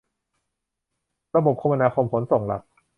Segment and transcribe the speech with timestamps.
[1.35, 2.61] ระบบคมนาคมขนส่งหลัก